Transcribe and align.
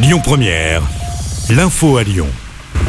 Lyon 0.00 0.20
Première, 0.22 0.82
l'info 1.50 1.96
à 1.96 2.04
Lyon. 2.04 2.28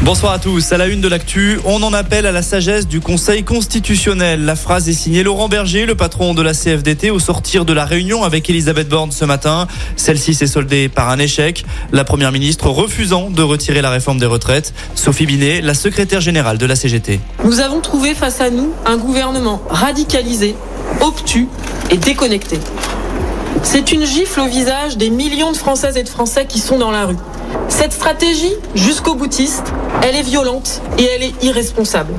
Bonsoir 0.03 0.31
à 0.31 0.37
tous. 0.37 0.71
À 0.71 0.77
la 0.77 0.85
une 0.85 1.01
de 1.01 1.07
l'actu, 1.07 1.59
on 1.65 1.81
en 1.81 1.91
appelle 1.91 2.27
à 2.27 2.31
la 2.31 2.43
sagesse 2.43 2.87
du 2.87 2.99
Conseil 2.99 3.43
constitutionnel. 3.43 4.45
La 4.45 4.55
phrase 4.55 4.87
est 4.87 4.93
signée 4.93 5.23
Laurent 5.23 5.49
Berger, 5.49 5.87
le 5.87 5.95
patron 5.95 6.35
de 6.35 6.43
la 6.43 6.53
CFDT, 6.53 7.09
au 7.09 7.17
sortir 7.17 7.65
de 7.65 7.73
la 7.73 7.83
réunion 7.83 8.23
avec 8.23 8.47
Elisabeth 8.47 8.87
Borne 8.89 9.11
ce 9.11 9.25
matin. 9.25 9.67
Celle-ci 9.95 10.35
s'est 10.35 10.45
soldée 10.45 10.87
par 10.87 11.09
un 11.09 11.17
échec. 11.17 11.65
La 11.91 12.03
première 12.03 12.31
ministre 12.31 12.69
refusant 12.69 13.31
de 13.31 13.41
retirer 13.41 13.81
la 13.81 13.89
réforme 13.89 14.19
des 14.19 14.27
retraites. 14.27 14.75
Sophie 14.93 15.25
Binet, 15.25 15.61
la 15.61 15.73
secrétaire 15.73 16.21
générale 16.21 16.59
de 16.59 16.65
la 16.67 16.75
CGT. 16.75 17.19
Nous 17.43 17.59
avons 17.59 17.81
trouvé 17.81 18.13
face 18.13 18.39
à 18.39 18.51
nous 18.51 18.71
un 18.85 18.97
gouvernement 18.97 19.63
radicalisé, 19.67 20.53
obtus 21.01 21.47
et 21.89 21.97
déconnecté. 21.97 22.59
C'est 23.63 23.91
une 23.91 24.05
gifle 24.05 24.39
au 24.41 24.45
visage 24.45 24.97
des 24.97 25.09
millions 25.09 25.51
de 25.51 25.57
Françaises 25.57 25.97
et 25.97 26.03
de 26.03 26.09
Français 26.09 26.45
qui 26.45 26.59
sont 26.59 26.77
dans 26.77 26.91
la 26.91 27.05
rue. 27.05 27.17
Cette 27.67 27.93
stratégie, 27.93 28.53
jusqu'au 28.73 29.15
boutiste, 29.15 29.73
elle 30.01 30.15
est 30.15 30.23
violente 30.23 30.81
et 30.97 31.03
elle 31.03 31.23
est 31.23 31.43
irresponsable. 31.43 32.13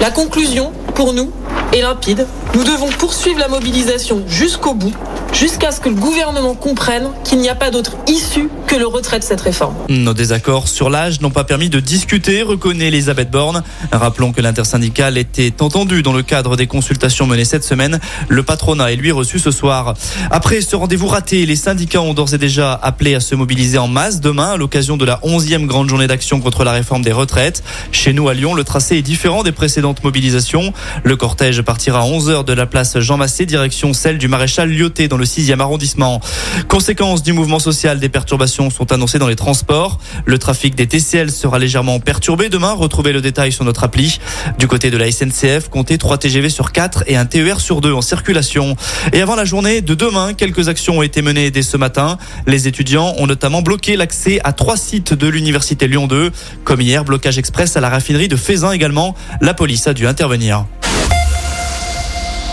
La 0.00 0.10
conclusion, 0.10 0.72
pour 0.94 1.12
nous, 1.12 1.30
est 1.72 1.82
limpide. 1.82 2.26
Nous 2.54 2.64
devons 2.64 2.88
poursuivre 2.88 3.38
la 3.38 3.48
mobilisation 3.48 4.24
jusqu'au 4.26 4.74
bout, 4.74 4.94
jusqu'à 5.32 5.70
ce 5.70 5.80
que 5.80 5.88
le 5.88 5.94
gouvernement 5.94 6.54
comprenne 6.54 7.10
qu'il 7.24 7.38
n'y 7.38 7.48
a 7.48 7.54
pas 7.54 7.70
d'autre 7.70 7.96
issue 8.08 8.50
que 8.66 8.74
le 8.74 8.86
retrait 8.86 9.18
de 9.18 9.24
cette 9.24 9.40
réforme. 9.40 9.74
Nos 9.88 10.14
désaccords 10.14 10.68
sur 10.68 10.90
l'âge 10.90 11.20
n'ont 11.20 11.30
pas 11.30 11.44
permis 11.44 11.70
de 11.70 11.78
discuter, 11.78 12.42
reconnaît 12.42 12.88
Elisabeth 12.88 13.30
Borne. 13.30 13.62
Rappelons 13.92 14.32
que 14.32 14.40
l'intersyndicale 14.40 15.16
était 15.16 15.62
entendu 15.62 16.02
dans 16.02 16.12
le 16.12 16.22
cadre 16.22 16.56
des 16.56 16.66
consultations 16.66 17.26
menées 17.26 17.44
cette 17.44 17.64
semaine. 17.64 18.00
Le 18.28 18.42
patronat 18.42 18.92
est 18.92 18.96
lui 18.96 19.12
reçu 19.12 19.38
ce 19.38 19.50
soir. 19.50 19.94
Après 20.30 20.60
ce 20.60 20.74
rendez-vous 20.74 21.08
raté, 21.08 21.46
les 21.46 21.56
syndicats 21.56 22.02
ont 22.02 22.14
d'ores 22.14 22.34
et 22.34 22.38
déjà 22.38 22.72
appelé 22.74 23.14
à 23.14 23.20
se 23.20 23.34
mobiliser 23.34 23.78
en 23.78 23.88
masse 23.88 24.20
demain 24.20 24.52
à 24.52 24.56
l'occasion 24.56 24.96
de 24.96 25.04
la 25.04 25.18
11e 25.22 25.66
grande 25.66 25.88
journée 25.88 26.08
d'action 26.08 26.40
contre 26.40 26.64
la 26.64 26.72
réforme 26.72 27.02
des 27.02 27.12
retraites. 27.12 27.62
Chez 27.92 28.12
nous 28.12 28.28
à 28.28 28.34
Lyon, 28.34 28.54
le 28.54 28.64
tracé 28.64 28.96
est 28.96 29.02
différent 29.02 29.42
des 29.42 29.52
précédentes 29.52 30.02
mobilisations. 30.02 30.72
Le 31.04 31.16
cortège 31.16 31.59
partira 31.62 32.00
à 32.00 32.04
11h 32.04 32.44
de 32.44 32.52
la 32.52 32.66
place 32.66 32.98
Jean 32.98 33.16
Massé, 33.16 33.46
direction 33.46 33.92
celle 33.92 34.18
du 34.18 34.28
maréchal 34.28 34.70
Lyoté 34.70 35.08
dans 35.08 35.16
le 35.16 35.24
6e 35.24 35.60
arrondissement. 35.60 36.20
Conséquence 36.68 37.22
du 37.22 37.32
mouvement 37.32 37.58
social, 37.58 37.98
des 37.98 38.08
perturbations 38.08 38.70
sont 38.70 38.92
annoncées 38.92 39.18
dans 39.18 39.28
les 39.28 39.36
transports. 39.36 39.98
Le 40.24 40.38
trafic 40.38 40.74
des 40.74 40.86
TCL 40.86 41.30
sera 41.30 41.58
légèrement 41.58 42.00
perturbé 42.00 42.48
demain. 42.48 42.72
Retrouvez 42.72 43.12
le 43.12 43.20
détail 43.20 43.52
sur 43.52 43.64
notre 43.64 43.84
appli. 43.84 44.18
Du 44.58 44.66
côté 44.66 44.90
de 44.90 44.96
la 44.96 45.10
SNCF, 45.10 45.68
comptez 45.68 45.98
3 45.98 46.18
TGV 46.18 46.48
sur 46.48 46.72
4 46.72 47.04
et 47.06 47.16
un 47.16 47.26
TER 47.26 47.60
sur 47.60 47.80
2 47.80 47.92
en 47.92 48.02
circulation. 48.02 48.76
Et 49.12 49.20
avant 49.20 49.34
la 49.34 49.44
journée 49.44 49.80
de 49.80 49.94
demain, 49.94 50.34
quelques 50.34 50.68
actions 50.68 50.98
ont 50.98 51.02
été 51.02 51.22
menées 51.22 51.50
dès 51.50 51.62
ce 51.62 51.76
matin. 51.76 52.18
Les 52.46 52.68
étudiants 52.68 53.14
ont 53.18 53.26
notamment 53.26 53.62
bloqué 53.62 53.96
l'accès 53.96 54.40
à 54.44 54.52
trois 54.52 54.76
sites 54.76 55.14
de 55.14 55.28
l'université 55.28 55.88
Lyon 55.88 56.06
2. 56.06 56.30
Comme 56.64 56.80
hier, 56.80 57.04
blocage 57.04 57.38
express 57.38 57.76
à 57.76 57.80
la 57.80 57.88
raffinerie 57.88 58.28
de 58.28 58.36
Fézin 58.36 58.72
également. 58.72 59.14
La 59.40 59.54
police 59.54 59.86
a 59.86 59.94
dû 59.94 60.06
intervenir. 60.06 60.64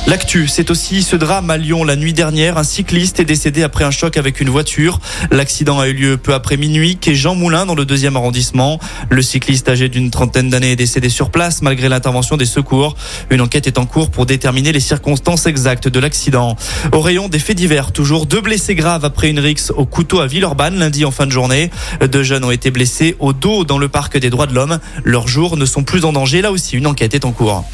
L'actu, 0.07 0.47
c'est 0.47 0.71
aussi 0.71 1.03
ce 1.03 1.17
drame 1.17 1.49
à 1.49 1.57
Lyon 1.57 1.83
la 1.83 1.97
nuit 1.97 2.13
dernière. 2.13 2.57
Un 2.57 2.63
cycliste 2.63 3.19
est 3.19 3.25
décédé 3.25 3.61
après 3.61 3.83
un 3.83 3.91
choc 3.91 4.15
avec 4.15 4.39
une 4.39 4.49
voiture. 4.49 5.01
L'accident 5.31 5.79
a 5.81 5.89
eu 5.89 5.93
lieu 5.93 6.15
peu 6.15 6.33
après 6.33 6.55
minuit, 6.55 6.95
quai 6.95 7.13
Jean 7.13 7.35
Moulin 7.35 7.65
dans 7.65 7.75
le 7.75 7.83
deuxième 7.83 8.15
arrondissement. 8.15 8.79
Le 9.09 9.21
cycliste 9.21 9.67
âgé 9.67 9.89
d'une 9.89 10.09
trentaine 10.09 10.49
d'années 10.49 10.71
est 10.71 10.75
décédé 10.77 11.09
sur 11.09 11.29
place 11.29 11.61
malgré 11.61 11.89
l'intervention 11.89 12.37
des 12.37 12.45
secours. 12.45 12.95
Une 13.29 13.41
enquête 13.41 13.67
est 13.67 13.77
en 13.77 13.85
cours 13.85 14.09
pour 14.09 14.25
déterminer 14.25 14.71
les 14.71 14.79
circonstances 14.79 15.45
exactes 15.45 15.89
de 15.89 15.99
l'accident. 15.99 16.55
Au 16.93 17.01
rayon 17.01 17.27
des 17.27 17.39
faits 17.39 17.57
divers, 17.57 17.91
toujours 17.91 18.27
deux 18.27 18.39
blessés 18.39 18.75
graves 18.75 19.03
après 19.03 19.29
une 19.29 19.39
rixe 19.39 19.73
au 19.75 19.85
couteau 19.85 20.21
à 20.21 20.27
Villeurbanne 20.27 20.79
lundi 20.79 21.03
en 21.03 21.11
fin 21.11 21.25
de 21.25 21.31
journée. 21.31 21.69
Deux 21.99 22.23
jeunes 22.23 22.45
ont 22.45 22.51
été 22.51 22.71
blessés 22.71 23.17
au 23.19 23.33
dos 23.33 23.65
dans 23.65 23.77
le 23.77 23.89
parc 23.89 24.17
des 24.17 24.29
droits 24.29 24.47
de 24.47 24.55
l'homme. 24.55 24.79
Leurs 25.03 25.27
jours 25.27 25.57
ne 25.57 25.65
sont 25.65 25.83
plus 25.83 26.05
en 26.05 26.13
danger. 26.13 26.41
Là 26.41 26.53
aussi, 26.53 26.77
une 26.77 26.87
enquête 26.87 27.13
est 27.13 27.25
en 27.25 27.33
cours. 27.33 27.65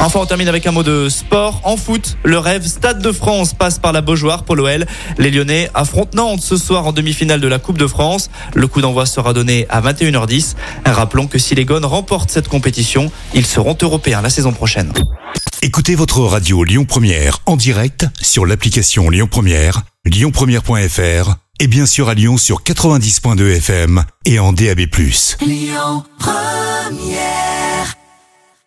Enfin, 0.00 0.20
on 0.20 0.26
termine 0.26 0.48
avec 0.48 0.64
un 0.66 0.70
mot 0.70 0.84
de 0.84 1.08
sport. 1.08 1.60
En 1.64 1.76
foot, 1.76 2.16
le 2.22 2.38
rêve 2.38 2.64
Stade 2.64 3.02
de 3.02 3.10
France 3.10 3.52
passe 3.52 3.80
par 3.80 3.92
la 3.92 4.00
Beaujoire 4.00 4.44
pour 4.44 4.54
l'OL. 4.54 4.86
Les 5.18 5.30
Lyonnais 5.30 5.70
affrontent 5.74 6.16
Nantes 6.16 6.40
ce 6.40 6.56
soir 6.56 6.86
en 6.86 6.92
demi-finale 6.92 7.40
de 7.40 7.48
la 7.48 7.58
Coupe 7.58 7.78
de 7.78 7.86
France. 7.86 8.30
Le 8.54 8.68
coup 8.68 8.80
d'envoi 8.80 9.06
sera 9.06 9.32
donné 9.32 9.66
à 9.68 9.80
21h10. 9.80 10.54
Rappelons 10.86 11.26
que 11.26 11.38
si 11.38 11.56
les 11.56 11.64
Gones 11.64 11.84
remportent 11.84 12.30
cette 12.30 12.48
compétition, 12.48 13.10
ils 13.34 13.44
seront 13.44 13.76
européens 13.82 14.22
la 14.22 14.30
saison 14.30 14.52
prochaine. 14.52 14.92
Écoutez 15.62 15.96
votre 15.96 16.20
radio 16.20 16.62
Lyon 16.62 16.84
Première 16.84 17.38
en 17.46 17.56
direct 17.56 18.06
sur 18.22 18.46
l'application 18.46 19.10
Lyon 19.10 19.26
Première, 19.28 19.82
lyonpremière.fr 20.04 21.34
et 21.58 21.66
bien 21.66 21.86
sûr 21.86 22.08
à 22.08 22.14
Lyon 22.14 22.36
sur 22.36 22.62
90.2 22.62 23.56
FM 23.56 24.04
et 24.24 24.38
en 24.38 24.52
DAB+. 24.52 24.82
Lyon 25.40 26.04
Première 26.20 27.47